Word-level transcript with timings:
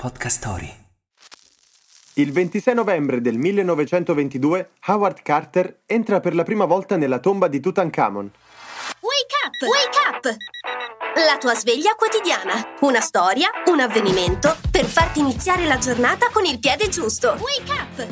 Podcast 0.00 0.38
Story. 0.38 0.72
Il 2.14 2.32
26 2.32 2.72
novembre 2.72 3.20
del 3.20 3.36
1922 3.36 4.70
Howard 4.86 5.20
Carter 5.20 5.80
entra 5.84 6.20
per 6.20 6.34
la 6.34 6.42
prima 6.42 6.64
volta 6.64 6.96
nella 6.96 7.18
tomba 7.18 7.48
di 7.48 7.60
Tutankhamon. 7.60 8.30
Wake 9.00 9.34
up! 9.44 9.60
Wake 9.68 9.98
up! 10.08 10.36
La 11.16 11.36
tua 11.36 11.54
sveglia 11.54 11.94
quotidiana. 11.96 12.76
Una 12.80 13.00
storia, 13.00 13.50
un 13.66 13.80
avvenimento 13.80 14.56
per 14.70 14.86
farti 14.86 15.20
iniziare 15.20 15.66
la 15.66 15.76
giornata 15.76 16.30
con 16.32 16.46
il 16.46 16.58
piede 16.58 16.88
giusto. 16.88 17.36
Wake 17.38 17.70
up! 17.70 18.06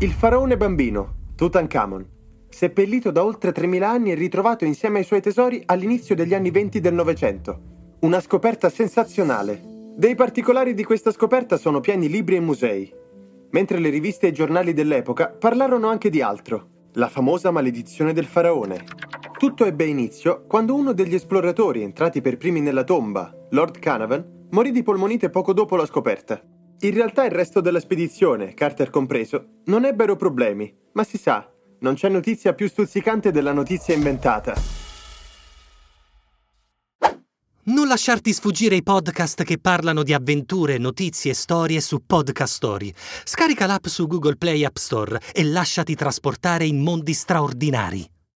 Il 0.00 0.12
faraone 0.12 0.58
bambino, 0.58 1.30
Tutankhamon, 1.36 2.06
seppellito 2.50 3.10
da 3.10 3.24
oltre 3.24 3.52
3000 3.52 3.88
anni 3.88 4.10
e 4.10 4.14
ritrovato 4.14 4.66
insieme 4.66 4.98
ai 4.98 5.04
suoi 5.06 5.22
tesori 5.22 5.62
all'inizio 5.64 6.14
degli 6.14 6.34
anni 6.34 6.50
20 6.50 6.80
del 6.80 6.92
Novecento. 6.92 7.60
Una 8.00 8.20
scoperta 8.20 8.68
sensazionale. 8.68 9.76
Dei 9.98 10.14
particolari 10.14 10.74
di 10.74 10.84
questa 10.84 11.10
scoperta 11.10 11.56
sono 11.56 11.80
pieni 11.80 12.08
libri 12.08 12.36
e 12.36 12.40
musei, 12.40 12.94
mentre 13.50 13.80
le 13.80 13.88
riviste 13.88 14.26
e 14.26 14.28
i 14.28 14.32
giornali 14.32 14.72
dell'epoca 14.72 15.26
parlarono 15.26 15.88
anche 15.88 16.08
di 16.08 16.22
altro, 16.22 16.68
la 16.92 17.08
famosa 17.08 17.50
maledizione 17.50 18.12
del 18.12 18.26
faraone. 18.26 18.84
Tutto 19.36 19.64
ebbe 19.64 19.86
inizio 19.86 20.44
quando 20.46 20.76
uno 20.76 20.92
degli 20.92 21.14
esploratori 21.14 21.82
entrati 21.82 22.20
per 22.20 22.36
primi 22.36 22.60
nella 22.60 22.84
tomba, 22.84 23.34
Lord 23.50 23.80
Canavan, 23.80 24.46
morì 24.50 24.70
di 24.70 24.84
polmonite 24.84 25.30
poco 25.30 25.52
dopo 25.52 25.74
la 25.74 25.84
scoperta. 25.84 26.40
In 26.78 26.94
realtà 26.94 27.24
il 27.24 27.32
resto 27.32 27.60
della 27.60 27.80
spedizione, 27.80 28.54
Carter 28.54 28.90
compreso, 28.90 29.62
non 29.64 29.84
ebbero 29.84 30.14
problemi, 30.14 30.72
ma 30.92 31.02
si 31.02 31.18
sa, 31.18 31.52
non 31.80 31.94
c'è 31.94 32.08
notizia 32.08 32.54
più 32.54 32.68
stuzzicante 32.68 33.32
della 33.32 33.52
notizia 33.52 33.96
inventata. 33.96 34.87
Non 37.68 37.86
lasciarti 37.86 38.32
sfuggire 38.32 38.76
i 38.76 38.82
podcast 38.82 39.42
che 39.42 39.58
parlano 39.58 40.02
di 40.02 40.14
avventure, 40.14 40.78
notizie 40.78 41.32
e 41.32 41.34
storie 41.34 41.82
su 41.82 41.98
Podcast 42.06 42.54
Story. 42.54 42.90
Scarica 43.24 43.66
l'app 43.66 43.84
su 43.88 44.06
Google 44.06 44.36
Play 44.36 44.64
App 44.64 44.76
Store 44.76 45.20
e 45.34 45.44
lasciati 45.44 45.94
trasportare 45.94 46.64
in 46.64 46.80
mondi 46.80 47.12
straordinari. 47.12 48.08